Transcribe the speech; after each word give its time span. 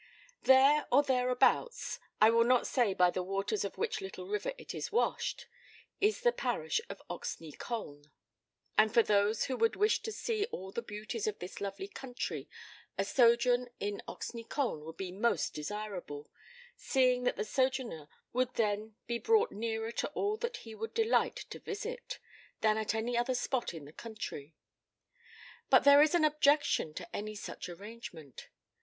There 0.45 0.87
or 0.91 1.03
thereabouts 1.03 1.99
I 2.19 2.31
will 2.31 2.43
not 2.43 2.65
say 2.65 2.95
by 2.95 3.11
the 3.11 3.21
waters 3.21 3.63
of 3.63 3.77
which 3.77 4.01
little 4.01 4.25
river 4.25 4.51
it 4.57 4.73
is 4.73 4.91
washed 4.91 5.45
is 5.99 6.21
the 6.21 6.31
parish 6.31 6.81
of 6.89 7.03
Oxney 7.07 7.55
Colne. 7.55 8.11
And 8.79 8.91
for 8.91 9.03
those 9.03 9.43
who 9.43 9.55
would 9.57 9.75
wish 9.75 10.01
to 10.01 10.11
see 10.11 10.45
all 10.45 10.71
the 10.71 10.81
beauties 10.81 11.27
of 11.27 11.37
this 11.37 11.61
lovely 11.61 11.87
country 11.87 12.49
a 12.97 13.05
sojourn 13.05 13.69
in 13.79 14.01
Oxney 14.07 14.43
Colne 14.43 14.83
would 14.85 14.97
be 14.97 15.11
most 15.11 15.53
desirable, 15.53 16.27
seeing 16.75 17.21
that 17.25 17.35
the 17.35 17.45
sojourner 17.45 18.07
would 18.33 18.55
then 18.55 18.95
be 19.05 19.19
brought 19.19 19.51
nearer 19.51 19.91
to 19.91 20.07
all 20.15 20.35
that 20.37 20.57
he 20.65 20.73
would 20.73 20.95
delight 20.95 21.35
to 21.51 21.59
visit, 21.59 22.17
than 22.61 22.75
at 22.75 22.95
any 22.95 23.15
other 23.15 23.35
spot 23.35 23.71
in 23.71 23.85
the 23.85 23.93
country. 23.93 24.55
But 25.69 25.83
there 25.83 26.01
is 26.01 26.15
an 26.15 26.23
objection 26.25 26.95
to 26.95 27.15
any 27.15 27.35
such 27.35 27.69
arrangement. 27.69 28.49